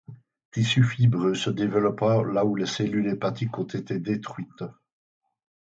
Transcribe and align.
Tissu 0.49 0.83
fibreux 0.83 1.35
se 1.35 1.51
développant 1.51 2.23
là 2.23 2.43
où 2.43 2.55
les 2.55 2.65
cellules 2.65 3.07
hépatiques 3.07 3.59
ont 3.59 3.65
été 3.67 3.99
détruites. 3.99 4.63